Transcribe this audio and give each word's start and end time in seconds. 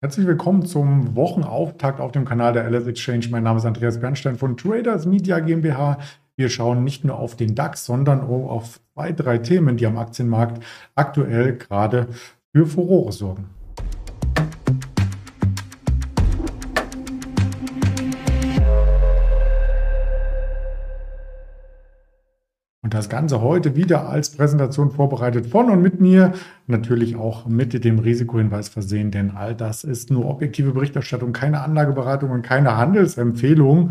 Herzlich 0.00 0.28
willkommen 0.28 0.64
zum 0.64 1.16
Wochenauftakt 1.16 1.98
auf 1.98 2.12
dem 2.12 2.24
Kanal 2.24 2.52
der 2.52 2.70
LS 2.70 2.86
Exchange. 2.86 3.26
Mein 3.32 3.42
Name 3.42 3.58
ist 3.58 3.64
Andreas 3.64 3.98
Bernstein 3.98 4.36
von 4.36 4.56
Traders 4.56 5.06
Media 5.06 5.40
GmbH. 5.40 5.98
Wir 6.36 6.50
schauen 6.50 6.84
nicht 6.84 7.04
nur 7.04 7.18
auf 7.18 7.34
den 7.34 7.56
DAX, 7.56 7.84
sondern 7.84 8.20
auch 8.20 8.48
auf 8.48 8.80
zwei, 8.94 9.10
drei 9.10 9.38
Themen, 9.38 9.76
die 9.76 9.86
am 9.86 9.98
Aktienmarkt 9.98 10.62
aktuell 10.94 11.56
gerade 11.56 12.06
für 12.54 12.64
Furore 12.64 13.10
sorgen. 13.10 13.46
Und 22.88 22.94
das 22.94 23.10
Ganze 23.10 23.42
heute 23.42 23.76
wieder 23.76 24.08
als 24.08 24.30
Präsentation 24.30 24.90
vorbereitet 24.90 25.46
von 25.46 25.68
und 25.68 25.82
mit 25.82 26.00
mir, 26.00 26.32
natürlich 26.66 27.16
auch 27.16 27.44
mit 27.44 27.84
dem 27.84 27.98
Risikohinweis 27.98 28.70
versehen, 28.70 29.10
denn 29.10 29.32
all 29.32 29.54
das 29.54 29.84
ist 29.84 30.10
nur 30.10 30.24
objektive 30.24 30.72
Berichterstattung, 30.72 31.34
keine 31.34 31.60
Anlageberatung 31.60 32.30
und 32.30 32.40
keine 32.40 32.78
Handelsempfehlung. 32.78 33.90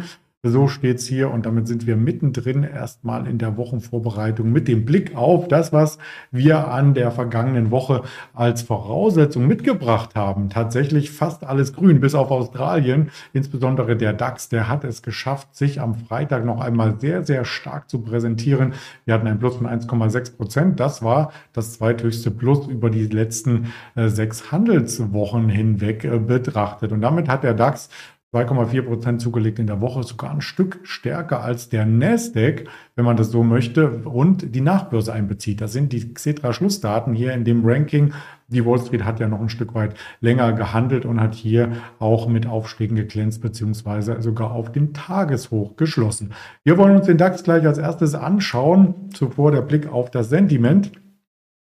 So 0.50 0.68
steht 0.68 0.98
es 0.98 1.08
hier 1.08 1.32
und 1.32 1.46
damit 1.46 1.68
sind 1.68 1.88
wir 1.88 1.96
mittendrin 1.96 2.64
erstmal 2.64 3.28
in 3.28 3.38
der 3.38 3.58
Wochenvorbereitung 3.58 4.52
mit 4.52 4.68
dem 4.68 4.86
Blick 4.86 5.16
auf 5.16 5.48
das, 5.48 5.74
was 5.74 5.98
wir 6.32 6.70
an 6.70 6.94
der 6.94 7.12
vergangenen 7.12 7.72
Woche 7.72 8.04
als 8.34 8.62
Voraussetzung 8.62 9.48
mitgebracht 9.48 10.16
haben. 10.16 10.50
Tatsächlich 10.50 11.12
fast 11.12 11.44
alles 11.44 11.74
grün, 11.74 12.00
bis 12.00 12.16
auf 12.16 12.32
Australien. 12.32 13.10
Insbesondere 13.34 13.96
der 13.96 14.14
DAX, 14.14 14.50
der 14.50 14.70
hat 14.70 14.84
es 14.84 15.02
geschafft, 15.02 15.56
sich 15.56 15.82
am 15.82 15.96
Freitag 15.96 16.46
noch 16.46 16.62
einmal 16.62 17.00
sehr, 17.00 17.24
sehr 17.24 17.44
stark 17.46 17.90
zu 17.90 18.00
präsentieren. 18.00 18.74
Wir 19.06 19.14
hatten 19.14 19.28
ein 19.28 19.40
Plus 19.40 19.58
von 19.58 19.68
1,6 19.68 20.38
Prozent. 20.38 20.80
Das 20.80 21.04
war 21.04 21.32
das 21.54 21.74
zweithöchste 21.74 22.32
Plus 22.32 22.68
über 22.68 22.90
die 22.90 23.08
letzten 23.08 23.74
äh, 23.96 24.08
sechs 24.08 24.52
Handelswochen 24.52 25.50
hinweg 25.50 26.04
äh, 26.04 26.20
betrachtet. 26.20 26.92
Und 26.92 27.02
damit 27.02 27.28
hat 27.28 27.44
der 27.44 27.54
DAX 27.54 27.90
2,4 28.38 28.82
Prozent 28.84 29.22
zugelegt 29.22 29.58
in 29.58 29.68
der 29.68 29.82
Woche, 29.82 30.04
sogar 30.04 30.32
ein 30.32 30.42
Stück 30.42 30.80
stärker 30.84 31.42
als 31.42 31.70
der 31.70 31.86
Nasdaq, 31.86 32.66
wenn 32.96 33.06
man 33.06 33.18
das 33.18 33.32
so 33.32 33.44
möchte, 33.44 34.04
und 34.06 34.54
die 34.54 34.62
Nachbörse 34.62 35.12
einbezieht. 35.12 35.62
Das 35.62 35.74
sind 35.74 35.92
die 35.92 36.14
Xetra-Schlussdaten 36.14 37.14
hier 37.14 37.34
in 37.34 37.44
dem 37.44 37.66
Ranking. 37.66 38.14
Die 38.50 38.66
Wall 38.66 38.80
Street 38.80 39.04
hat 39.04 39.20
ja 39.20 39.28
noch 39.28 39.42
ein 39.42 39.50
Stück 39.50 39.74
weit 39.74 39.96
länger 40.22 40.54
gehandelt 40.54 41.06
und 41.06 41.20
hat 41.20 41.34
hier 41.34 41.74
auch 42.00 42.28
mit 42.28 42.48
Aufschlägen 42.48 42.96
geglänzt, 42.96 43.42
beziehungsweise 43.42 44.22
sogar 44.22 44.52
auf 44.52 44.72
dem 44.72 44.94
Tageshoch 44.94 45.76
geschlossen. 45.76 46.34
Wir 46.64 46.78
wollen 46.78 46.96
uns 46.96 47.08
den 47.08 47.18
DAX 47.18 47.44
gleich 47.44 47.66
als 47.66 47.78
erstes 47.78 48.14
anschauen. 48.14 49.10
Zuvor 49.14 49.52
der 49.52 49.62
Blick 49.62 49.92
auf 49.92 50.12
das 50.12 50.30
Sentiment 50.30 50.92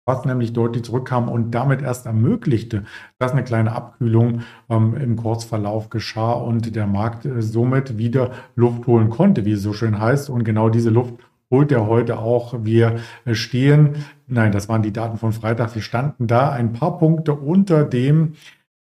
was 0.06 0.24
nämlich 0.24 0.54
deutlich 0.54 0.84
zurückkam 0.84 1.30
und 1.30 1.52
damit 1.52 1.82
erst 1.82 2.06
ermöglichte, 2.06 2.86
dass 3.18 3.32
eine 3.32 3.44
kleine 3.44 3.72
Abkühlung 3.72 4.42
ähm, 4.70 4.96
im 4.96 5.16
Kurzverlauf 5.16 5.90
geschah 5.90 6.34
und 6.34 6.76
der 6.76 6.86
Markt 6.86 7.26
äh, 7.26 7.42
somit 7.42 7.98
wieder 7.98 8.32
Luft 8.56 8.86
holen 8.88 9.10
konnte, 9.10 9.46
wie 9.46 9.54
es 9.54 9.64
so 9.64 9.74
schön 9.74 10.00
heißt. 10.00 10.30
Und 10.30 10.44
genau 10.44 10.70
diese 10.70 10.92
Luft 10.92 11.16
holt 11.50 11.72
er 11.72 11.88
heute 11.88 12.20
auch. 12.20 12.64
Wir 12.64 12.98
äh, 13.26 13.34
stehen, 13.34 13.96
nein, 14.28 14.52
das 14.52 14.70
waren 14.70 14.84
die 14.84 14.94
Daten 14.94 15.18
von 15.18 15.34
Freitag, 15.34 15.74
wir 15.74 15.82
standen 15.82 16.28
da 16.28 16.52
ein 16.52 16.74
paar 16.74 17.00
Punkte 17.00 17.34
unter 17.34 17.84
dem 17.84 18.34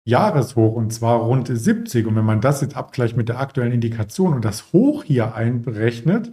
Jahreshoch 0.06 0.75
und 0.75 0.92
zwar 0.92 1.20
rund 1.20 1.48
70. 1.48 2.06
Und 2.06 2.17
wenn 2.17 2.25
man 2.27 2.42
das 2.42 2.61
jetzt 2.61 2.77
abgleicht 2.77 3.17
mit 3.17 3.30
der 3.30 3.41
aktuellen 3.41 3.72
Indikation 3.72 4.34
und 4.34 4.45
das 4.45 4.75
Hoch 4.75 5.05
hier 5.05 5.34
einberechnet, 5.34 6.33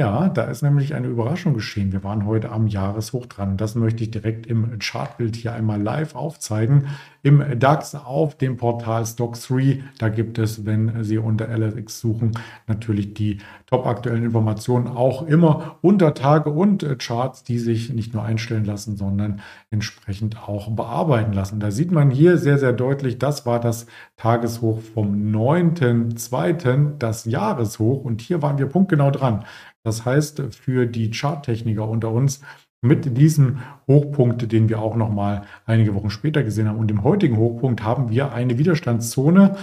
ja, 0.00 0.30
da 0.30 0.44
ist 0.44 0.62
nämlich 0.62 0.94
eine 0.94 1.08
Überraschung 1.08 1.52
geschehen. 1.52 1.92
Wir 1.92 2.02
waren 2.02 2.24
heute 2.24 2.52
am 2.52 2.66
Jahreshoch 2.66 3.26
dran. 3.26 3.58
Das 3.58 3.74
möchte 3.74 4.02
ich 4.02 4.10
direkt 4.10 4.46
im 4.46 4.78
Chartbild 4.78 5.36
hier 5.36 5.52
einmal 5.52 5.78
live 5.78 6.14
aufzeigen. 6.14 6.86
Im 7.22 7.44
DAX 7.58 7.94
auf 7.94 8.38
dem 8.38 8.56
Portal 8.56 9.02
Stock3, 9.02 9.82
da 9.98 10.08
gibt 10.08 10.38
es, 10.38 10.64
wenn 10.64 11.04
Sie 11.04 11.18
unter 11.18 11.48
LSX 11.54 12.00
suchen, 12.00 12.32
natürlich 12.66 13.12
die 13.12 13.40
top 13.66 13.86
aktuellen 13.86 14.24
Informationen 14.24 14.88
auch 14.88 15.26
immer 15.26 15.76
unter 15.82 16.14
Tage 16.14 16.48
und 16.48 16.98
Charts, 16.98 17.42
die 17.42 17.58
sich 17.58 17.92
nicht 17.92 18.14
nur 18.14 18.22
einstellen 18.22 18.64
lassen, 18.64 18.96
sondern 18.96 19.42
entsprechend 19.70 20.48
auch 20.48 20.70
bearbeiten 20.70 21.34
lassen. 21.34 21.60
Da 21.60 21.70
sieht 21.70 21.92
man 21.92 22.10
hier 22.10 22.38
sehr, 22.38 22.56
sehr 22.56 22.72
deutlich, 22.72 23.18
das 23.18 23.44
war 23.44 23.60
das 23.60 23.86
Tageshoch 24.16 24.80
vom 24.94 25.30
9.2., 25.30 26.96
das 26.98 27.26
Jahreshoch. 27.26 28.02
Und 28.02 28.22
hier 28.22 28.40
waren 28.40 28.56
wir 28.56 28.64
punktgenau 28.64 29.10
dran. 29.10 29.44
Das 29.90 30.04
heißt, 30.04 30.54
für 30.54 30.86
die 30.86 31.10
Charttechniker 31.10 31.88
unter 31.88 32.12
uns, 32.12 32.42
mit 32.80 33.18
diesem 33.18 33.58
Hochpunkt, 33.88 34.52
den 34.52 34.68
wir 34.68 34.80
auch 34.80 34.94
noch 34.94 35.10
mal 35.10 35.42
einige 35.66 35.96
Wochen 35.96 36.10
später 36.10 36.44
gesehen 36.44 36.68
haben 36.68 36.78
und 36.78 36.88
dem 36.88 37.02
heutigen 37.02 37.36
Hochpunkt 37.38 37.82
haben 37.82 38.08
wir 38.08 38.32
eine 38.32 38.56
Widerstandszone, 38.56 39.56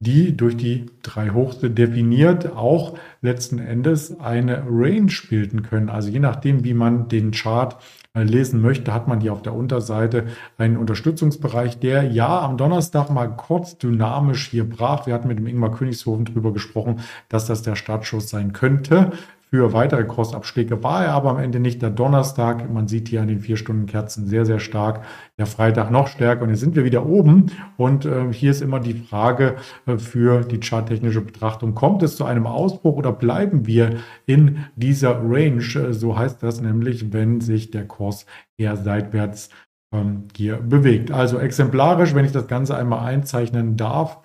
die 0.00 0.36
durch 0.36 0.56
die 0.56 0.86
drei 1.02 1.30
Hochste 1.30 1.70
definiert 1.70 2.56
auch 2.56 2.98
letzten 3.20 3.60
Endes 3.60 4.18
eine 4.18 4.64
Range 4.68 5.12
bilden 5.30 5.62
können. 5.62 5.88
Also 5.88 6.10
je 6.10 6.18
nachdem, 6.18 6.64
wie 6.64 6.74
man 6.74 7.08
den 7.08 7.30
Chart 7.30 7.76
äh, 8.14 8.24
lesen 8.24 8.60
möchte, 8.60 8.92
hat 8.92 9.06
man 9.06 9.20
hier 9.20 9.32
auf 9.32 9.42
der 9.42 9.54
Unterseite 9.54 10.26
einen 10.56 10.76
Unterstützungsbereich, 10.76 11.78
der 11.78 12.02
ja 12.04 12.40
am 12.40 12.56
Donnerstag 12.56 13.10
mal 13.10 13.28
kurz 13.28 13.78
dynamisch 13.78 14.48
hier 14.48 14.68
brach. 14.68 15.06
Wir 15.06 15.14
hatten 15.14 15.28
mit 15.28 15.38
dem 15.38 15.46
Ingmar 15.46 15.72
Königshofen 15.72 16.24
darüber 16.24 16.52
gesprochen, 16.52 17.00
dass 17.28 17.46
das 17.46 17.62
der 17.62 17.76
Startschuss 17.76 18.28
sein 18.28 18.52
könnte 18.52 19.12
für 19.50 19.72
weitere 19.72 20.04
Kursabschläge 20.04 20.82
war 20.82 21.04
er 21.06 21.12
aber 21.12 21.30
am 21.30 21.38
Ende 21.38 21.58
nicht. 21.58 21.80
Der 21.80 21.90
Donnerstag, 21.90 22.70
man 22.70 22.86
sieht 22.86 23.08
hier 23.08 23.22
an 23.22 23.28
den 23.28 23.40
vier 23.40 23.56
Stunden 23.56 23.86
Kerzen 23.86 24.26
sehr, 24.26 24.44
sehr 24.44 24.60
stark. 24.60 25.04
Der 25.38 25.46
Freitag 25.46 25.90
noch 25.90 26.08
stärker. 26.08 26.42
Und 26.42 26.50
jetzt 26.50 26.60
sind 26.60 26.76
wir 26.76 26.84
wieder 26.84 27.06
oben. 27.06 27.46
Und 27.78 28.04
äh, 28.04 28.30
hier 28.32 28.50
ist 28.50 28.60
immer 28.60 28.78
die 28.78 28.94
Frage 28.94 29.56
äh, 29.86 29.96
für 29.96 30.42
die 30.42 30.60
charttechnische 30.60 31.22
Betrachtung. 31.22 31.74
Kommt 31.74 32.02
es 32.02 32.16
zu 32.16 32.26
einem 32.26 32.46
Ausbruch 32.46 32.96
oder 32.96 33.10
bleiben 33.10 33.66
wir 33.66 33.96
in 34.26 34.66
dieser 34.76 35.18
Range? 35.22 35.62
Äh, 35.62 35.92
so 35.94 36.18
heißt 36.18 36.42
das 36.42 36.60
nämlich, 36.60 37.12
wenn 37.12 37.40
sich 37.40 37.70
der 37.70 37.86
Kurs 37.86 38.26
eher 38.58 38.76
seitwärts 38.76 39.48
ähm, 39.94 40.28
hier 40.36 40.58
bewegt. 40.58 41.10
Also 41.10 41.38
exemplarisch, 41.38 42.14
wenn 42.14 42.26
ich 42.26 42.32
das 42.32 42.48
Ganze 42.48 42.76
einmal 42.76 43.06
einzeichnen 43.06 43.78
darf, 43.78 44.20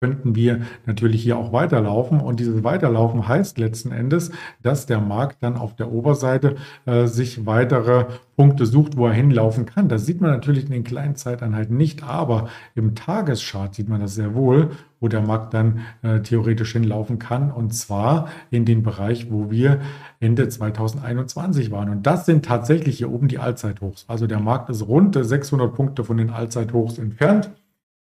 könnten 0.00 0.34
wir 0.34 0.60
natürlich 0.84 1.22
hier 1.22 1.38
auch 1.38 1.52
weiterlaufen. 1.52 2.20
Und 2.20 2.38
dieses 2.38 2.62
Weiterlaufen 2.64 3.26
heißt 3.26 3.58
letzten 3.58 3.92
Endes, 3.92 4.30
dass 4.62 4.84
der 4.84 5.00
Markt 5.00 5.42
dann 5.42 5.56
auf 5.56 5.74
der 5.74 5.90
Oberseite 5.90 6.56
äh, 6.84 7.06
sich 7.06 7.46
weitere 7.46 8.04
Punkte 8.36 8.66
sucht, 8.66 8.98
wo 8.98 9.06
er 9.06 9.14
hinlaufen 9.14 9.64
kann. 9.64 9.88
Das 9.88 10.04
sieht 10.04 10.20
man 10.20 10.30
natürlich 10.30 10.66
in 10.66 10.70
den 10.70 10.84
kleinen 10.84 11.16
Zeiteinheiten 11.16 11.78
nicht, 11.78 12.02
aber 12.02 12.48
im 12.74 12.94
Tageschart 12.94 13.74
sieht 13.74 13.88
man 13.88 14.02
das 14.02 14.14
sehr 14.14 14.34
wohl, 14.34 14.72
wo 15.00 15.08
der 15.08 15.22
Markt 15.22 15.54
dann 15.54 15.80
äh, 16.02 16.20
theoretisch 16.20 16.74
hinlaufen 16.74 17.18
kann. 17.18 17.50
Und 17.50 17.72
zwar 17.72 18.28
in 18.50 18.66
den 18.66 18.82
Bereich, 18.82 19.30
wo 19.30 19.50
wir 19.50 19.80
Ende 20.20 20.46
2021 20.46 21.70
waren. 21.70 21.88
Und 21.88 22.06
das 22.06 22.26
sind 22.26 22.44
tatsächlich 22.44 22.98
hier 22.98 23.10
oben 23.10 23.28
die 23.28 23.38
Allzeithochs. 23.38 24.04
Also 24.08 24.26
der 24.26 24.40
Markt 24.40 24.68
ist 24.68 24.86
rund 24.86 25.16
600 25.18 25.74
Punkte 25.74 26.04
von 26.04 26.18
den 26.18 26.28
Allzeithochs 26.28 26.98
entfernt. 26.98 27.50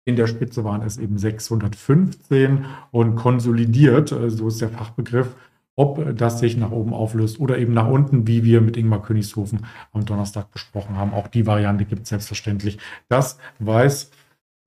In 0.04 0.16
der 0.16 0.26
Spitze 0.26 0.64
waren 0.64 0.82
es 0.82 0.98
eben 0.98 1.18
615 1.18 2.66
und 2.90 3.16
konsolidiert, 3.16 4.12
äh, 4.12 4.30
so 4.30 4.48
ist 4.48 4.60
der 4.60 4.68
Fachbegriff, 4.68 5.34
ob 5.76 6.16
das 6.16 6.38
sich 6.38 6.56
nach 6.56 6.70
oben 6.70 6.92
auflöst 6.92 7.40
oder 7.40 7.58
eben 7.58 7.72
nach 7.72 7.88
unten, 7.88 8.26
wie 8.26 8.44
wir 8.44 8.60
mit 8.60 8.76
Ingmar 8.76 9.02
Königshofen 9.02 9.66
am 9.92 10.04
Donnerstag 10.04 10.52
besprochen 10.52 10.96
haben. 10.96 11.12
Auch 11.12 11.26
die 11.26 11.46
Variante 11.46 11.84
gibt 11.84 12.02
es 12.02 12.10
selbstverständlich. 12.10 12.78
Das 13.08 13.38
weiß 13.58 14.10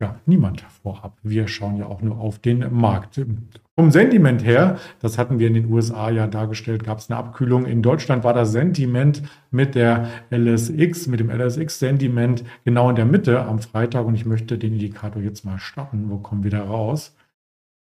ja, 0.01 0.19
niemand 0.25 0.61
vorab. 0.83 1.17
Wir 1.23 1.47
schauen 1.47 1.77
ja 1.77 1.85
auch 1.85 2.01
nur 2.01 2.19
auf 2.19 2.39
den 2.39 2.73
Markt. 2.73 3.21
Vom 3.79 3.91
Sentiment 3.91 4.43
her, 4.43 4.79
das 5.01 5.19
hatten 5.19 5.37
wir 5.37 5.45
in 5.45 5.53
den 5.53 5.71
USA 5.71 6.09
ja 6.09 6.25
dargestellt, 6.25 6.83
gab 6.83 6.97
es 6.97 7.11
eine 7.11 7.19
Abkühlung. 7.19 7.67
In 7.67 7.83
Deutschland 7.83 8.23
war 8.23 8.33
das 8.33 8.51
Sentiment 8.51 9.21
mit 9.51 9.75
der 9.75 10.07
LSX, 10.31 11.05
mit 11.05 11.19
dem 11.19 11.29
LSX-Sentiment 11.29 12.43
genau 12.65 12.89
in 12.89 12.95
der 12.95 13.05
Mitte 13.05 13.45
am 13.45 13.59
Freitag. 13.59 14.07
Und 14.07 14.15
ich 14.15 14.25
möchte 14.25 14.57
den 14.57 14.73
Indikator 14.73 15.21
jetzt 15.21 15.45
mal 15.45 15.59
starten. 15.59 16.09
Wo 16.09 16.17
kommen 16.17 16.43
wir 16.43 16.49
da 16.49 16.63
raus? 16.63 17.15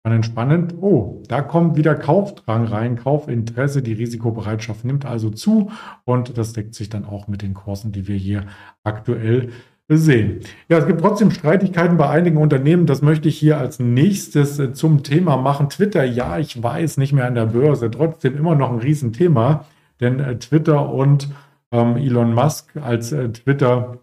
Spannend, 0.01 0.25
spannend. 0.25 0.75
Oh, 0.81 1.23
da 1.29 1.41
kommt 1.41 1.77
wieder 1.77 1.95
Kaufdrang 1.95 2.65
rein, 2.65 2.97
Kaufinteresse, 2.97 3.81
die 3.81 3.93
Risikobereitschaft 3.93 4.83
nimmt 4.83 5.05
also 5.05 5.29
zu 5.29 5.71
und 6.03 6.37
das 6.37 6.51
deckt 6.51 6.75
sich 6.75 6.89
dann 6.89 7.05
auch 7.05 7.29
mit 7.29 7.41
den 7.41 7.53
Kursen, 7.53 7.93
die 7.93 8.07
wir 8.07 8.17
hier 8.17 8.47
aktuell 8.83 9.51
sehen. 9.97 10.41
Ja, 10.69 10.77
es 10.77 10.87
gibt 10.87 11.01
trotzdem 11.01 11.31
Streitigkeiten 11.31 11.97
bei 11.97 12.09
einigen 12.09 12.37
Unternehmen. 12.37 12.85
Das 12.85 13.01
möchte 13.01 13.27
ich 13.27 13.37
hier 13.37 13.57
als 13.57 13.79
nächstes 13.79 14.59
äh, 14.59 14.73
zum 14.73 15.03
Thema 15.03 15.37
machen. 15.37 15.69
Twitter, 15.69 16.03
ja, 16.03 16.37
ich 16.37 16.61
weiß, 16.61 16.97
nicht 16.97 17.13
mehr 17.13 17.25
an 17.25 17.35
der 17.35 17.47
Börse, 17.47 17.89
trotzdem 17.89 18.37
immer 18.37 18.55
noch 18.55 18.71
ein 18.71 18.79
Riesenthema, 18.79 19.65
denn 19.99 20.19
äh, 20.19 20.37
Twitter 20.37 20.93
und 20.93 21.29
ähm, 21.71 21.97
Elon 21.97 22.33
Musk 22.33 22.75
als 22.81 23.11
äh, 23.11 23.29
Twitter 23.29 23.97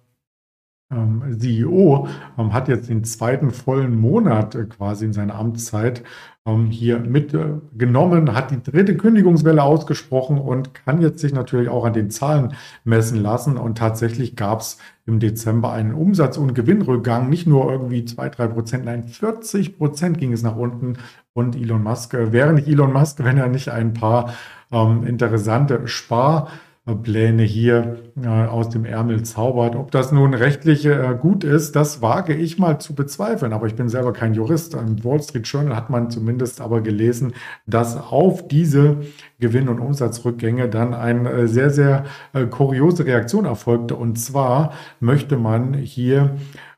ähm, 0.91 1.37
CEO 1.39 2.07
ähm, 2.39 2.53
hat 2.53 2.69
jetzt 2.69 2.89
den 2.89 3.03
zweiten 3.05 3.51
vollen 3.51 3.99
Monat 3.99 4.55
äh, 4.55 4.65
quasi 4.65 5.07
in 5.07 5.13
seiner 5.13 5.35
Amtszeit 5.35 6.05
ähm, 6.47 6.67
hier 6.67 7.01
mitgenommen, 7.01 8.33
hat 8.33 8.53
die 8.53 8.63
dritte 8.63 8.97
Kündigungswelle 8.97 9.63
ausgesprochen 9.63 10.39
und 10.39 10.75
kann 10.75 11.03
jetzt 11.03 11.19
sich 11.19 11.33
natürlich 11.33 11.69
auch 11.69 11.85
an 11.85 11.93
den 11.93 12.11
Zahlen 12.11 12.55
messen 12.85 13.21
lassen. 13.21 13.57
Und 13.57 13.79
tatsächlich 13.79 14.37
gab 14.37 14.61
es 14.61 14.79
im 15.07 15.19
Dezember 15.19 15.73
einen 15.73 15.93
Umsatz- 15.93 16.39
und 16.39 16.55
Gewinnrückgang, 16.55 17.29
nicht 17.29 17.49
nur 17.49 17.71
irgendwie 17.71 18.05
zwei, 18.05 18.29
drei 18.29 18.47
Prozent, 18.47 18.85
nein, 18.85 19.05
40 19.09 19.79
Prozent 19.79 20.19
ging 20.19 20.33
es 20.33 20.43
nach 20.43 20.57
unten. 20.57 20.99
Und 21.33 21.57
Elon 21.57 21.83
Musk 21.83 22.15
äh, 22.15 22.33
wäre 22.33 22.53
nicht 22.53 22.69
Elon 22.69 22.93
Musk, 22.93 23.19
wenn 23.25 23.39
er 23.39 23.49
nicht 23.49 23.71
ein 23.71 23.93
paar 23.93 24.35
ähm, 24.71 25.05
interessante 25.05 25.89
Spar- 25.89 26.49
Pläne 26.95 27.43
hier 27.43 27.99
äh, 28.23 28.29
aus 28.29 28.69
dem 28.69 28.85
Ärmel 28.85 29.25
zaubert. 29.25 29.75
Ob 29.75 29.91
das 29.91 30.13
nun 30.13 30.35
rechtlich 30.35 30.87
äh, 30.87 31.17
gut 31.21 31.43
ist, 31.43 31.75
das 31.75 32.01
wage 32.01 32.35
ich 32.35 32.59
mal 32.59 32.79
zu 32.79 32.95
bezweifeln. 32.95 33.53
Aber 33.53 33.67
ich 33.67 33.75
bin 33.75 33.89
selber 33.89 34.13
kein 34.13 34.35
Jurist. 34.35 34.75
Im 34.75 35.03
Wall 35.05 35.21
Street 35.21 35.49
Journal 35.49 35.75
hat 35.75 35.91
man 35.91 36.11
zumindest 36.11 36.61
aber 36.61 36.83
gelesen, 36.83 37.35
dass 37.67 37.97
auf 37.97 38.47
diese 38.47 38.99
Gewinn- 39.41 39.69
und 39.69 39.81
Umsatzrückgänge 39.81 40.69
dann 40.69 40.95
eine 40.95 41.31
äh, 41.31 41.49
sehr, 41.49 41.71
sehr 41.71 42.05
kuriose 42.51 43.05
Reaktion 43.05 43.47
erfolgte. 43.47 43.97
Und 43.97 44.17
zwar 44.19 44.73
möchte 45.01 45.37
man 45.37 45.75
hier 45.75 46.37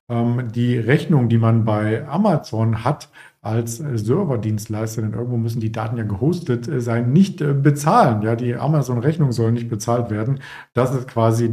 ähm, 0.09 0.51
die 0.53 0.79
Rechnung, 0.79 1.29
die 1.29 1.39
man 1.39 1.65
bei 1.65 2.07
Amazon 2.09 2.85
hat, 2.85 3.11
als 3.41 3.81
äh, 3.81 3.97
Serverdienstleister, 3.97 5.03
denn 5.03 5.13
irgendwo 5.13 5.37
müssen 5.37 5.61
die 5.61 5.71
Daten 5.73 5.97
ja 5.97 6.05
gehostet 6.05 6.69
äh, 6.69 6.81
sein, 6.81 7.13
nicht 7.13 7.41
äh, 7.41 7.55
bezahlen. 7.55 8.23
Ja, 8.23 8.35
die 8.37 8.57
Amazon-Rechnung 8.57 9.33
soll 9.33 9.53
nicht 9.53 9.69
bezahlt 9.69 10.11
werden. 10.11 10.41
Das 10.75 10.95
ist 10.95 11.09
quasi 11.09 11.53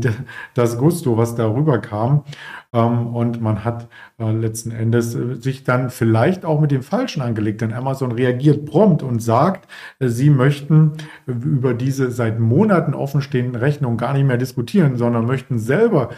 das 0.54 0.78
Gusto, 0.78 1.18
was 1.18 1.36
darüber 1.36 1.80
kam. 1.80 2.24
Ähm, 2.76 3.16
und 3.16 3.42
man 3.42 3.64
hat 3.64 3.88
letzten 4.18 4.72
Endes 4.72 5.12
sich 5.12 5.64
dann 5.64 5.90
vielleicht 5.90 6.46
auch 6.46 6.62
mit 6.62 6.72
dem 6.72 6.84
Falschen 6.84 7.22
angelegt, 7.22 7.62
denn 7.62 7.74
Amazon 7.74 8.12
reagiert 8.12 8.66
prompt 8.66 9.04
und 9.04 9.22
sagt, 9.22 9.68
sie 10.00 10.30
möchten 10.30 10.94
über 11.26 11.74
diese 11.74 12.12
seit 12.12 12.40
Monaten 12.40 12.94
offenstehenden 12.94 13.56
Rechnungen 13.56 13.98
gar 13.98 14.14
nicht 14.14 14.26
mehr 14.26 14.38
diskutieren, 14.38 14.96
sondern 14.96 15.26
möchten 15.26 15.60
selber, 15.60 16.10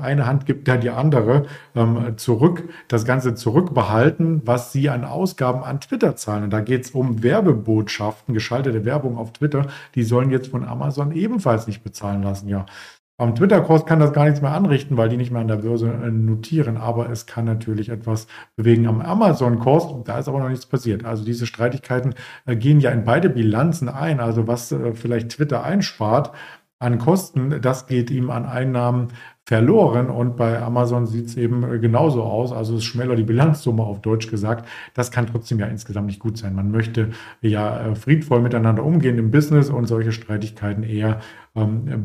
eine 0.00 0.26
Hand 0.26 0.46
gibt 0.46 0.68
da 0.68 0.76
die 0.76 0.90
andere, 0.90 1.46
ähm, 1.74 2.16
zurück, 2.16 2.68
das 2.88 3.04
Ganze 3.04 3.34
zurückbehalten, 3.34 4.42
was 4.44 4.72
sie 4.72 4.88
an 4.88 5.04
Ausgaben 5.04 5.62
an 5.62 5.80
Twitter 5.80 6.16
zahlen. 6.16 6.44
Und 6.44 6.50
da 6.50 6.60
geht 6.60 6.84
es 6.86 6.90
um 6.92 7.22
Werbebotschaften, 7.22 8.34
geschaltete 8.34 8.84
Werbung 8.84 9.18
auf 9.18 9.32
Twitter. 9.32 9.66
Die 9.94 10.04
sollen 10.04 10.30
jetzt 10.30 10.48
von 10.48 10.64
Amazon 10.64 11.12
ebenfalls 11.12 11.66
nicht 11.66 11.82
bezahlen 11.82 12.22
lassen. 12.22 12.48
Ja, 12.48 12.66
am 13.20 13.34
Twitter-Kurs 13.34 13.84
kann 13.84 13.98
das 13.98 14.12
gar 14.12 14.26
nichts 14.26 14.40
mehr 14.42 14.52
anrichten, 14.52 14.96
weil 14.96 15.08
die 15.08 15.16
nicht 15.16 15.32
mehr 15.32 15.40
an 15.40 15.48
der 15.48 15.56
Börse 15.56 15.88
äh, 15.88 16.10
notieren. 16.10 16.76
Aber 16.76 17.10
es 17.10 17.26
kann 17.26 17.44
natürlich 17.44 17.88
etwas 17.88 18.28
bewegen 18.54 18.86
am 18.86 19.00
Amazon-Kurs. 19.00 19.88
Da 20.04 20.20
ist 20.20 20.28
aber 20.28 20.38
noch 20.38 20.48
nichts 20.48 20.66
passiert. 20.66 21.04
Also 21.04 21.24
diese 21.24 21.44
Streitigkeiten 21.44 22.14
äh, 22.46 22.54
gehen 22.54 22.78
ja 22.78 22.92
in 22.92 23.04
beide 23.04 23.28
Bilanzen 23.28 23.88
ein. 23.88 24.20
Also 24.20 24.46
was 24.46 24.70
äh, 24.70 24.94
vielleicht 24.94 25.30
Twitter 25.30 25.64
einspart 25.64 26.30
an 26.78 26.98
Kosten, 26.98 27.60
das 27.60 27.88
geht 27.88 28.08
ihm 28.08 28.30
an 28.30 28.46
Einnahmen 28.46 29.08
verloren. 29.44 30.10
Und 30.10 30.36
bei 30.36 30.62
Amazon 30.62 31.06
sieht 31.06 31.26
es 31.26 31.36
eben 31.36 31.80
genauso 31.80 32.22
aus. 32.22 32.52
Also 32.52 32.76
es 32.76 32.84
schmäler 32.84 33.16
die 33.16 33.24
Bilanzsumme 33.24 33.82
auf 33.82 34.00
Deutsch 34.00 34.30
gesagt. 34.30 34.68
Das 34.94 35.10
kann 35.10 35.26
trotzdem 35.26 35.58
ja 35.58 35.66
insgesamt 35.66 36.06
nicht 36.06 36.20
gut 36.20 36.38
sein. 36.38 36.54
Man 36.54 36.70
möchte 36.70 37.10
ja 37.40 37.96
friedvoll 37.96 38.42
miteinander 38.42 38.84
umgehen 38.84 39.18
im 39.18 39.32
Business 39.32 39.70
und 39.70 39.86
solche 39.86 40.12
Streitigkeiten 40.12 40.84
eher 40.84 41.18
ähm, 41.56 42.04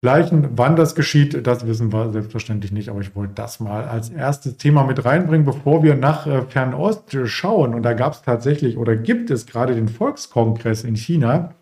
begleichen. 0.00 0.50
Wann 0.56 0.76
das 0.76 0.94
geschieht, 0.94 1.46
das 1.46 1.66
wissen 1.66 1.92
wir 1.92 2.12
selbstverständlich 2.12 2.72
nicht. 2.72 2.88
Aber 2.88 3.00
ich 3.00 3.14
wollte 3.16 3.34
das 3.34 3.60
mal 3.60 3.84
als 3.84 4.10
erstes 4.10 4.56
Thema 4.56 4.84
mit 4.84 5.04
reinbringen, 5.04 5.44
bevor 5.44 5.82
wir 5.82 5.94
nach 5.94 6.26
äh, 6.26 6.42
Fernost 6.42 7.16
schauen. 7.24 7.74
Und 7.74 7.82
da 7.82 7.92
gab 7.92 8.12
es 8.12 8.22
tatsächlich 8.22 8.76
oder 8.76 8.96
gibt 8.96 9.30
es 9.30 9.46
gerade 9.46 9.74
den 9.74 9.88
Volkskongress 9.88 10.84
in 10.84 10.96
China. 10.96 11.54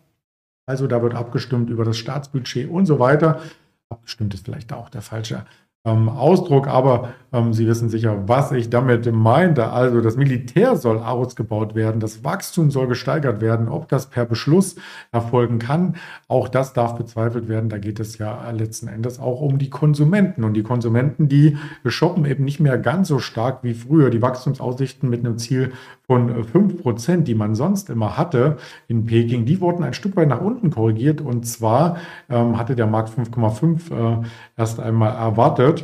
Also 0.66 0.86
da 0.86 1.02
wird 1.02 1.14
abgestimmt 1.14 1.70
über 1.70 1.84
das 1.84 1.96
Staatsbudget 1.96 2.68
und 2.68 2.86
so 2.86 2.98
weiter. 2.98 3.40
Abgestimmt 3.88 4.34
ist 4.34 4.44
vielleicht 4.44 4.72
auch 4.72 4.88
der 4.88 5.02
falsche 5.02 5.46
ähm, 5.86 6.08
Ausdruck, 6.08 6.66
aber 6.66 7.14
ähm, 7.32 7.52
Sie 7.52 7.66
wissen 7.66 7.88
sicher, 7.88 8.24
was 8.26 8.52
ich 8.52 8.70
damit 8.70 9.10
meinte. 9.12 9.70
Also 9.70 10.00
das 10.00 10.16
Militär 10.16 10.76
soll 10.76 10.98
ausgebaut 10.98 11.74
werden, 11.74 12.00
das 12.00 12.24
Wachstum 12.24 12.70
soll 12.70 12.88
gesteigert 12.88 13.40
werden. 13.40 13.68
Ob 13.68 13.88
das 13.88 14.06
per 14.06 14.24
Beschluss 14.24 14.76
erfolgen 15.12 15.58
kann, 15.58 15.96
auch 16.28 16.48
das 16.48 16.72
darf 16.72 16.96
bezweifelt 16.96 17.48
werden. 17.48 17.68
Da 17.68 17.78
geht 17.78 18.00
es 18.00 18.18
ja 18.18 18.50
letzten 18.50 18.88
Endes 18.88 19.18
auch 19.18 19.40
um 19.40 19.58
die 19.58 19.70
Konsumenten. 19.70 20.44
Und 20.44 20.54
die 20.54 20.62
Konsumenten, 20.62 21.28
die 21.28 21.56
shoppen 21.84 22.24
eben 22.24 22.44
nicht 22.44 22.60
mehr 22.60 22.78
ganz 22.78 23.08
so 23.08 23.18
stark 23.18 23.62
wie 23.62 23.74
früher. 23.74 24.10
Die 24.10 24.22
Wachstumsaussichten 24.22 25.08
mit 25.08 25.24
einem 25.24 25.38
Ziel 25.38 25.72
von 26.06 26.44
5 26.44 26.82
Prozent, 26.82 27.26
die 27.26 27.34
man 27.34 27.54
sonst 27.54 27.90
immer 27.90 28.16
hatte 28.16 28.58
in 28.86 29.06
Peking, 29.06 29.44
die 29.44 29.60
wurden 29.60 29.82
ein 29.82 29.94
Stück 29.94 30.16
weit 30.16 30.28
nach 30.28 30.40
unten 30.40 30.70
korrigiert. 30.70 31.20
Und 31.20 31.46
zwar 31.46 31.96
ähm, 32.30 32.56
hatte 32.58 32.76
der 32.76 32.86
Markt 32.86 33.10
5,5 33.10 34.22
äh, 34.22 34.24
erst 34.56 34.78
einmal 34.80 35.14
erwartet. 35.14 35.75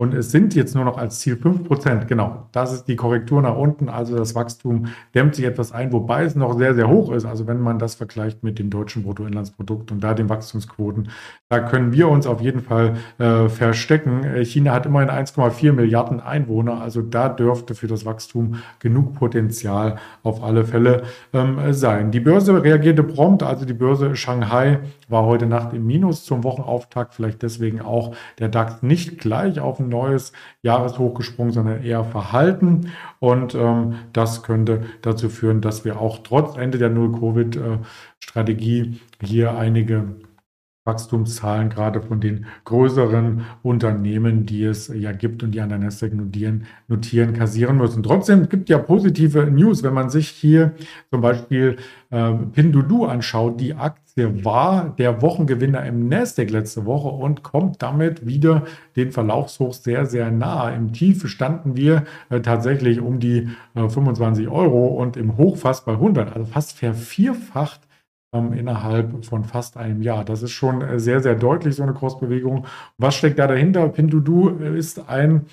Und 0.00 0.14
es 0.14 0.30
sind 0.30 0.54
jetzt 0.54 0.74
nur 0.74 0.86
noch 0.86 0.96
als 0.96 1.20
Ziel 1.20 1.34
5%. 1.34 2.06
Genau, 2.06 2.46
das 2.52 2.72
ist 2.72 2.84
die 2.84 2.96
Korrektur 2.96 3.42
nach 3.42 3.54
unten. 3.54 3.90
Also 3.90 4.16
das 4.16 4.34
Wachstum 4.34 4.86
dämmt 5.14 5.34
sich 5.34 5.44
etwas 5.44 5.72
ein, 5.72 5.92
wobei 5.92 6.24
es 6.24 6.34
noch 6.34 6.56
sehr, 6.56 6.74
sehr 6.74 6.88
hoch 6.88 7.12
ist. 7.12 7.26
Also 7.26 7.46
wenn 7.46 7.60
man 7.60 7.78
das 7.78 7.96
vergleicht 7.96 8.42
mit 8.42 8.58
dem 8.58 8.70
deutschen 8.70 9.02
Bruttoinlandsprodukt 9.02 9.92
und 9.92 10.00
da 10.02 10.14
den 10.14 10.30
Wachstumsquoten, 10.30 11.10
da 11.50 11.60
können 11.60 11.92
wir 11.92 12.08
uns 12.08 12.26
auf 12.26 12.40
jeden 12.40 12.62
Fall 12.62 12.94
äh, 13.18 13.50
verstecken. 13.50 14.24
China 14.42 14.72
hat 14.72 14.86
immerhin 14.86 15.10
1,4 15.10 15.72
Milliarden 15.72 16.20
Einwohner. 16.20 16.80
Also 16.80 17.02
da 17.02 17.28
dürfte 17.28 17.74
für 17.74 17.86
das 17.86 18.06
Wachstum 18.06 18.54
genug 18.78 19.12
Potenzial 19.12 19.98
auf 20.22 20.42
alle 20.42 20.64
Fälle 20.64 21.02
ähm, 21.34 21.74
sein. 21.74 22.10
Die 22.10 22.20
Börse 22.20 22.64
reagierte 22.64 23.02
prompt. 23.02 23.42
Also 23.42 23.66
die 23.66 23.74
Börse 23.74 24.16
Shanghai 24.16 24.78
war 25.08 25.26
heute 25.26 25.44
Nacht 25.44 25.74
im 25.74 25.86
Minus 25.86 26.24
zum 26.24 26.42
Wochenauftakt. 26.42 27.14
Vielleicht 27.14 27.42
deswegen 27.42 27.82
auch 27.82 28.14
der 28.38 28.48
DAX 28.48 28.82
nicht 28.82 29.18
gleich 29.18 29.60
auf 29.60 29.78
ein 29.78 29.89
neues 29.90 30.32
Jahreshoch 30.62 31.12
gesprungen, 31.14 31.52
sondern 31.52 31.82
eher 31.82 32.04
verhalten. 32.04 32.92
Und 33.18 33.54
ähm, 33.54 33.96
das 34.14 34.42
könnte 34.42 34.84
dazu 35.02 35.28
führen, 35.28 35.60
dass 35.60 35.84
wir 35.84 36.00
auch 36.00 36.20
trotz 36.24 36.56
Ende 36.56 36.78
der 36.78 36.88
Null-Covid-Strategie 36.88 38.98
hier 39.20 39.58
einige 39.58 40.14
Wachstumszahlen 40.90 41.70
gerade 41.70 42.02
von 42.02 42.20
den 42.20 42.46
größeren 42.64 43.42
Unternehmen, 43.62 44.44
die 44.44 44.64
es 44.64 44.88
ja 44.88 45.12
gibt 45.12 45.42
und 45.42 45.52
die 45.52 45.60
an 45.60 45.68
der 45.68 45.78
Nasdaq 45.78 46.14
notieren, 46.14 46.64
notieren 46.88 47.32
kassieren 47.32 47.76
müssen. 47.76 48.02
Trotzdem 48.02 48.48
gibt 48.48 48.68
ja 48.68 48.78
positive 48.78 49.46
News, 49.46 49.82
wenn 49.82 49.94
man 49.94 50.10
sich 50.10 50.28
hier 50.28 50.72
zum 51.10 51.20
Beispiel 51.20 51.76
äh, 52.10 52.32
Pinduoduo 52.32 53.06
anschaut. 53.06 53.60
Die 53.60 53.74
Aktie 53.74 54.44
war 54.44 54.94
der 54.98 55.22
Wochengewinner 55.22 55.86
im 55.86 56.08
Nasdaq 56.08 56.50
letzte 56.50 56.84
Woche 56.86 57.08
und 57.08 57.44
kommt 57.44 57.80
damit 57.82 58.26
wieder 58.26 58.64
den 58.96 59.12
Verlaufshoch 59.12 59.72
sehr, 59.72 60.06
sehr 60.06 60.30
nahe. 60.32 60.74
Im 60.74 60.92
Tief 60.92 61.28
standen 61.28 61.76
wir 61.76 62.04
äh, 62.30 62.40
tatsächlich 62.40 63.00
um 63.00 63.20
die 63.20 63.48
äh, 63.74 63.88
25 63.88 64.48
Euro 64.48 64.88
und 64.88 65.16
im 65.16 65.36
Hoch 65.36 65.56
fast 65.56 65.86
bei 65.86 65.92
100, 65.92 66.34
also 66.34 66.46
fast 66.46 66.76
vervierfacht 66.76 67.80
innerhalb 68.32 69.24
von 69.24 69.42
fast 69.42 69.76
einem 69.76 70.02
Jahr. 70.02 70.24
Das 70.24 70.42
ist 70.42 70.52
schon 70.52 70.82
äh, 70.82 71.00
sehr, 71.00 71.20
sehr 71.20 71.34
deutlich, 71.34 71.74
so 71.74 71.82
eine 71.82 71.94
Kursbewegung. 71.94 72.66
Was 72.96 73.16
steckt 73.16 73.40
da 73.40 73.48
dahinter? 73.48 73.88
Pinduoduo 73.88 74.56
äh, 74.60 74.78
ist 74.78 75.08
ein 75.08 75.46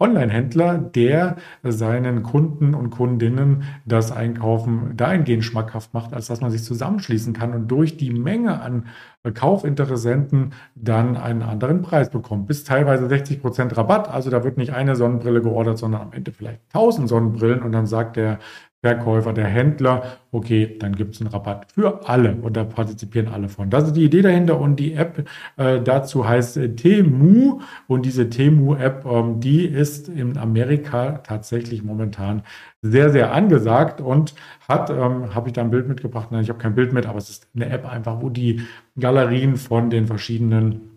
Online-Händler, 0.00 0.78
der 0.78 1.36
seinen 1.62 2.24
Kunden 2.24 2.74
und 2.74 2.90
Kundinnen 2.90 3.64
das 3.84 4.10
Einkaufen 4.10 4.96
dahingehend 4.96 5.44
schmackhaft 5.44 5.94
macht, 5.94 6.12
als 6.12 6.26
dass 6.26 6.40
man 6.40 6.50
sich 6.50 6.64
zusammenschließen 6.64 7.34
kann 7.34 7.52
und 7.52 7.68
durch 7.68 7.98
die 7.98 8.10
Menge 8.10 8.60
an 8.60 8.86
Kaufinteressenten 9.34 10.54
dann 10.74 11.16
einen 11.16 11.42
anderen 11.42 11.82
Preis 11.82 12.10
bekommt. 12.10 12.48
Bis 12.48 12.64
teilweise 12.64 13.06
60 13.06 13.40
Prozent 13.40 13.76
Rabatt. 13.76 14.08
Also 14.08 14.30
da 14.30 14.42
wird 14.42 14.56
nicht 14.56 14.72
eine 14.72 14.96
Sonnenbrille 14.96 15.42
geordert, 15.42 15.78
sondern 15.78 16.00
am 16.00 16.12
Ende 16.12 16.32
vielleicht 16.32 16.62
1000 16.72 17.08
Sonnenbrillen 17.08 17.62
und 17.62 17.70
dann 17.70 17.86
sagt 17.86 18.16
der 18.16 18.40
Verkäufer, 18.82 19.32
der 19.32 19.46
Händler, 19.46 20.18
okay, 20.32 20.76
dann 20.80 20.96
gibt 20.96 21.14
es 21.14 21.20
einen 21.20 21.30
Rabatt 21.30 21.70
für 21.72 22.08
alle 22.08 22.34
und 22.34 22.56
da 22.56 22.64
partizipieren 22.64 23.28
alle 23.28 23.48
von. 23.48 23.70
Das 23.70 23.84
ist 23.84 23.96
die 23.96 24.04
Idee 24.04 24.22
dahinter 24.22 24.60
und 24.60 24.80
die 24.80 24.94
App 24.94 25.24
äh, 25.56 25.80
dazu 25.80 26.28
heißt 26.28 26.56
äh, 26.56 26.74
Temu 26.74 27.60
und 27.86 28.04
diese 28.04 28.28
Temu-App, 28.28 29.06
ähm, 29.06 29.38
die 29.38 29.66
ist 29.66 30.08
in 30.08 30.36
Amerika 30.36 31.18
tatsächlich 31.18 31.84
momentan 31.84 32.42
sehr, 32.80 33.10
sehr 33.10 33.32
angesagt 33.32 34.00
und 34.00 34.34
hat, 34.68 34.90
ähm, 34.90 35.32
habe 35.32 35.48
ich 35.48 35.52
da 35.52 35.60
ein 35.60 35.70
Bild 35.70 35.86
mitgebracht? 35.86 36.32
Nein, 36.32 36.42
ich 36.42 36.48
habe 36.48 36.58
kein 36.58 36.74
Bild 36.74 36.92
mit, 36.92 37.06
aber 37.06 37.18
es 37.18 37.30
ist 37.30 37.46
eine 37.54 37.70
App 37.70 37.88
einfach, 37.88 38.20
wo 38.20 38.30
die 38.30 38.62
Galerien 38.98 39.56
von 39.56 39.90
den 39.90 40.08
verschiedenen 40.08 40.91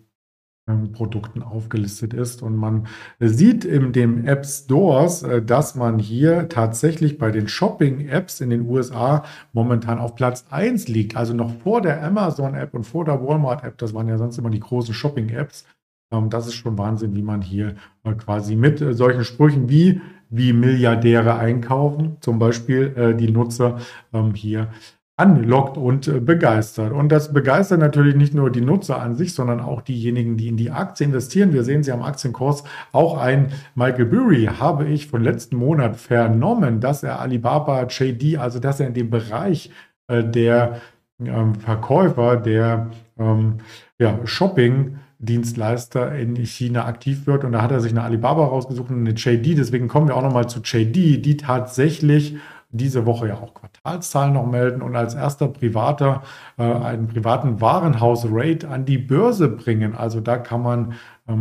Produkten 0.92 1.42
aufgelistet 1.42 2.12
ist. 2.12 2.42
Und 2.42 2.56
man 2.56 2.88
sieht 3.20 3.64
in 3.64 3.92
den 3.92 4.26
App 4.26 4.44
Stores, 4.44 5.22
äh, 5.22 5.40
dass 5.40 5.76
man 5.76 5.98
hier 5.98 6.48
tatsächlich 6.48 7.18
bei 7.18 7.30
den 7.30 7.46
Shopping-Apps 7.46 8.40
in 8.40 8.50
den 8.50 8.68
USA 8.68 9.24
momentan 9.52 9.98
auf 9.98 10.16
Platz 10.16 10.44
1 10.50 10.88
liegt. 10.88 11.16
Also 11.16 11.34
noch 11.34 11.52
vor 11.60 11.82
der 11.82 12.02
Amazon-App 12.02 12.74
und 12.74 12.84
vor 12.84 13.04
der 13.04 13.24
Walmart-App. 13.24 13.78
Das 13.78 13.94
waren 13.94 14.08
ja 14.08 14.18
sonst 14.18 14.38
immer 14.38 14.50
die 14.50 14.60
großen 14.60 14.92
Shopping-Apps. 14.92 15.66
Ähm, 16.12 16.30
das 16.30 16.48
ist 16.48 16.54
schon 16.54 16.78
Wahnsinn, 16.78 17.14
wie 17.14 17.22
man 17.22 17.42
hier 17.42 17.76
äh, 18.02 18.14
quasi 18.14 18.56
mit 18.56 18.80
äh, 18.80 18.92
solchen 18.92 19.24
Sprüchen 19.24 19.68
wie 19.68 20.00
wie 20.28 20.52
Milliardäre 20.52 21.36
einkaufen, 21.38 22.16
zum 22.20 22.40
Beispiel 22.40 23.14
die 23.16 23.30
Nutzer 23.30 23.78
ähm, 24.12 24.34
hier 24.34 24.72
anlockt 25.16 25.78
und 25.78 26.08
äh, 26.08 26.20
begeistert. 26.20 26.92
Und 26.92 27.10
das 27.10 27.32
begeistert 27.32 27.80
natürlich 27.80 28.14
nicht 28.16 28.34
nur 28.34 28.50
die 28.50 28.60
Nutzer 28.60 29.00
an 29.00 29.16
sich, 29.16 29.32
sondern 29.32 29.60
auch 29.60 29.80
diejenigen, 29.80 30.36
die 30.36 30.48
in 30.48 30.58
die 30.58 30.70
Aktie 30.70 31.06
investieren. 31.06 31.54
Wir 31.54 31.64
sehen 31.64 31.82
sie 31.82 31.92
am 31.92 32.02
Aktienkurs. 32.02 32.64
Auch 32.92 33.16
ein 33.16 33.52
Michael 33.74 34.06
Burry 34.06 34.50
habe 34.60 34.86
ich 34.86 35.06
von 35.06 35.22
letzten 35.22 35.56
Monat 35.56 35.96
vernommen, 35.96 36.80
dass 36.80 37.02
er 37.02 37.20
Alibaba 37.20 37.84
JD, 37.84 38.36
also 38.38 38.58
dass 38.58 38.78
er 38.80 38.88
in 38.88 38.94
dem 38.94 39.08
Bereich 39.08 39.70
äh, 40.08 40.22
der 40.22 40.82
ähm, 41.18 41.54
Verkäufer, 41.54 42.36
der 42.36 42.90
ähm, 43.18 43.58
Shopping, 44.24 44.98
Dienstleister 45.18 46.14
in 46.14 46.36
China 46.44 46.84
aktiv 46.84 47.26
wird. 47.26 47.44
Und 47.44 47.52
da 47.52 47.62
hat 47.62 47.72
er 47.72 47.80
sich 47.80 47.92
eine 47.92 48.02
Alibaba 48.02 48.44
rausgesucht 48.44 48.90
und 48.90 48.98
eine 48.98 49.14
JD. 49.14 49.56
Deswegen 49.56 49.88
kommen 49.88 50.08
wir 50.08 50.16
auch 50.16 50.22
nochmal 50.22 50.46
zu 50.46 50.60
JD, 50.60 51.24
die 51.24 51.38
tatsächlich 51.38 52.36
diese 52.76 53.06
Woche 53.06 53.28
ja 53.28 53.34
auch 53.34 53.54
Quartalszahlen 53.54 54.34
noch 54.34 54.46
melden 54.46 54.82
und 54.82 54.96
als 54.96 55.14
erster 55.14 55.48
Privater 55.48 56.22
äh, 56.58 56.62
einen 56.62 57.08
privaten 57.08 57.60
Warenhaus-Rate 57.60 58.68
an 58.68 58.84
die 58.84 58.98
Börse 58.98 59.48
bringen. 59.48 59.94
Also 59.94 60.20
da 60.20 60.36
kann 60.38 60.62
man 60.62 60.94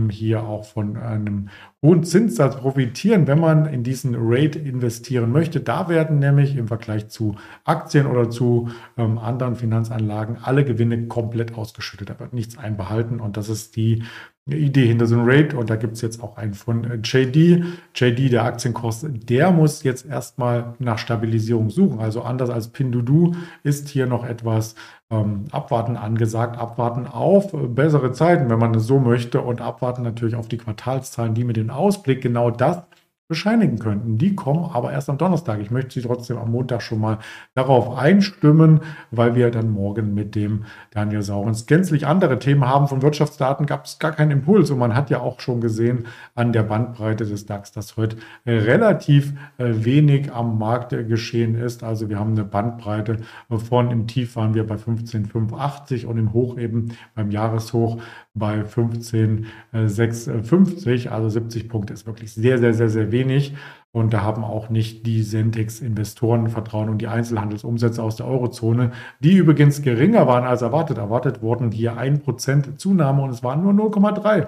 hier 0.10 0.44
auch 0.44 0.66
von 0.66 0.98
einem 0.98 1.50
hohen 1.82 2.04
Zinssatz 2.04 2.58
profitieren, 2.58 3.28
wenn 3.28 3.40
man 3.40 3.66
in 3.66 3.84
diesen 3.84 4.16
Rate 4.18 4.60
investieren 4.60 5.32
möchte. 5.32 5.60
Da 5.60 5.90
werden 5.90 6.20
nämlich 6.20 6.56
im 6.58 6.68
Vergleich 6.68 7.10
zu 7.10 7.36
Aktien 7.64 8.08
oder 8.08 8.30
zu 8.30 8.70
ähm, 8.98 9.18
anderen 9.18 9.56
Finanzanlagen 9.56 10.38
alle 10.42 10.66
Gewinne 10.66 11.08
komplett 11.08 11.56
ausgeschüttet. 11.56 12.10
Da 12.10 12.20
wird 12.20 12.34
nichts 12.34 12.58
einbehalten 12.58 13.20
und 13.20 13.38
das 13.38 13.50
ist 13.50 13.76
die 13.76 14.04
Idee 14.48 14.86
hinter 14.86 15.08
so 15.08 15.16
einem 15.16 15.28
Rate 15.28 15.58
und 15.58 15.72
da 15.72 15.76
gibt 15.76 15.96
es 15.96 16.02
jetzt 16.02 16.22
auch 16.22 16.38
einen 16.38 16.54
von 16.54 16.84
äh, 16.84 16.96
JD. 17.04 17.64
JD, 17.96 18.32
der 18.32 18.44
Aktienkurs, 18.44 19.04
der 19.10 19.52
muss 19.52 19.82
jetzt 19.82 20.06
erstmal 20.06 20.76
nach 20.78 21.00
Stabilisierung 21.00 21.72
suchen. 21.72 22.00
Also 22.00 22.22
anders 22.22 22.52
als 22.52 22.68
Pindudu 22.68 23.34
ist 23.64 23.90
hier 23.90 24.06
noch 24.06 24.24
etwas 24.24 24.76
ähm, 25.12 25.46
Abwarten 25.52 25.98
angesagt. 25.98 26.58
Abwarten 26.58 27.08
auf 27.08 27.52
bessere 27.52 28.12
Zeiten, 28.12 28.50
wenn 28.50 28.60
man 28.60 28.76
es 28.76 28.86
so 28.88 29.00
möchte 29.00 29.42
und 29.42 29.62
abwarten 29.62 30.04
natürlich 30.04 30.36
auf 30.36 30.48
die 30.48 30.58
Quartalszahlen, 30.58 31.34
die 31.34 31.44
mit 31.44 31.58
dem 31.58 31.70
Ausblick 31.70 32.22
genau 32.22 32.52
das 32.52 32.82
bescheinigen 33.28 33.80
könnten. 33.80 34.20
Die 34.20 34.36
kommen 34.36 34.70
aber 34.72 34.92
erst 34.92 35.10
am 35.10 35.18
Donnerstag. 35.18 35.60
Ich 35.60 35.72
möchte 35.72 36.00
Sie 36.00 36.06
trotzdem 36.06 36.38
am 36.38 36.52
Montag 36.52 36.84
schon 36.84 37.00
mal 37.00 37.18
darauf 37.56 37.98
einstimmen, 37.98 38.82
weil 39.10 39.34
wir 39.34 39.50
dann 39.50 39.72
morgen 39.72 40.14
mit 40.14 40.36
dem 40.36 40.66
Daniel 40.92 41.24
Saurens 41.24 41.66
gänzlich 41.66 42.06
andere 42.06 42.38
Themen 42.38 42.68
haben. 42.68 42.88
Von 42.88 43.02
Wirtschaftsdaten 43.02 43.66
gab 43.66 43.86
es 43.86 43.98
gar 43.98 44.12
keinen 44.12 44.30
Impuls 44.30 44.70
und 44.70 44.78
man 44.78 44.96
hat 44.96 45.10
ja 45.10 45.22
auch 45.22 45.40
schon 45.40 45.60
gesehen 45.60 46.06
an 46.36 46.54
der 46.54 46.64
Bandbreite 46.64 47.26
des 47.26 47.48
DAX, 47.48 47.72
dass 47.72 47.98
heute 47.98 48.18
relativ 48.46 49.34
äh, 49.58 49.72
wenig 49.74 50.32
am 50.32 50.60
Markt 50.60 50.90
geschehen 50.90 51.56
ist. 51.56 51.84
Also 51.84 52.10
wir 52.10 52.20
haben 52.20 52.32
eine 52.32 52.44
Bandbreite 52.44 53.18
von 53.50 53.90
im 53.90 54.06
Tief 54.06 54.36
waren 54.36 54.54
wir 54.54 54.68
bei 54.68 54.78
15,580 54.78 56.06
und 56.06 56.18
im 56.18 56.34
Hoch 56.34 56.58
eben 56.58 56.90
beim 57.16 57.32
Jahreshoch 57.32 58.00
bei 58.36 58.64
15,650. 58.64 61.12
Also 61.12 61.30
70 61.30 61.68
Punkte 61.70 61.94
ist 61.94 62.06
wirklich 62.06 62.34
sehr, 62.34 62.60
sehr, 62.60 62.74
sehr, 62.74 62.90
sehr 62.90 63.12
wenig. 63.12 63.56
Und 63.92 64.14
da 64.14 64.22
haben 64.22 64.44
auch 64.44 64.70
nicht 64.70 65.08
die 65.08 65.24
Sentex-Investoren 65.24 66.50
Vertrauen 66.50 66.90
und 66.90 67.00
die 67.00 67.08
Einzelhandelsumsätze 67.08 68.04
aus 68.04 68.18
der 68.18 68.28
Eurozone, 68.28 68.92
die 69.22 69.38
übrigens 69.38 69.82
geringer 69.82 70.28
waren 70.28 70.44
als 70.44 70.62
erwartet. 70.62 70.98
Erwartet 70.98 71.42
wurden 71.42 71.72
hier 71.72 71.98
1% 71.98 72.76
Zunahme 72.76 73.22
und 73.24 73.30
es 73.30 73.42
waren 73.42 73.64
nur 73.64 73.72
0,3. 73.72 74.48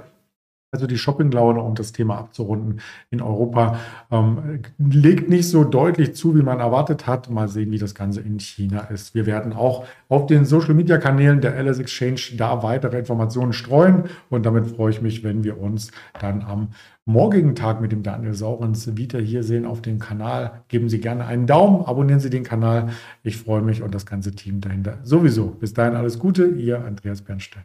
Also 0.78 0.86
die 0.86 1.00
Shoppinglaune, 1.00 1.60
um 1.60 1.74
das 1.74 1.92
Thema 1.92 2.20
abzurunden 2.20 2.82
in 3.10 3.20
Europa, 3.20 3.80
ähm, 4.12 4.62
legt 4.78 5.28
nicht 5.28 5.50
so 5.50 5.64
deutlich 5.64 6.14
zu, 6.14 6.36
wie 6.36 6.44
man 6.44 6.60
erwartet 6.60 7.08
hat. 7.08 7.32
Mal 7.32 7.48
sehen, 7.48 7.72
wie 7.72 7.80
das 7.80 7.96
Ganze 7.96 8.22
in 8.22 8.40
China 8.40 8.82
ist. 8.82 9.16
Wir 9.16 9.26
werden 9.26 9.54
auch 9.54 9.86
auf 10.08 10.28
den 10.28 10.46
Social-Media-Kanälen 10.46 11.42
der 11.42 11.56
LS 11.60 11.80
Exchange 11.80 12.38
da 12.38 12.62
weitere 12.62 13.00
Informationen 13.00 13.54
streuen. 13.54 14.04
Und 14.30 14.46
damit 14.46 14.68
freue 14.68 14.92
ich 14.92 15.02
mich, 15.02 15.24
wenn 15.24 15.44
wir 15.44 15.60
uns 15.60 15.90
dann 16.22 16.44
am 16.44 16.68
morgigen 17.06 17.56
Tag 17.56 17.82
mit 17.82 17.92
dem 17.92 18.04
Daniel 18.04 18.36
Saurens 18.36 18.96
wieder 18.96 19.20
hier 19.20 19.42
sehen 19.42 19.66
auf 19.66 19.82
dem 19.82 19.98
Kanal. 19.98 20.62
Geben 20.68 20.90
Sie 20.90 21.00
gerne 21.00 21.26
einen 21.26 21.48
Daumen, 21.48 21.86
abonnieren 21.86 22.20
Sie 22.20 22.30
den 22.30 22.44
Kanal. 22.44 22.90
Ich 23.24 23.38
freue 23.38 23.64
mich 23.64 23.82
und 23.82 23.96
das 23.96 24.06
ganze 24.06 24.34
Team 24.34 24.62
dahinter 24.62 25.00
sowieso. 25.02 25.48
Bis 25.48 25.74
dahin 25.74 25.96
alles 25.96 26.20
Gute, 26.20 26.46
Ihr 26.46 26.86
Andreas 26.86 27.24
Bernstein. 27.24 27.64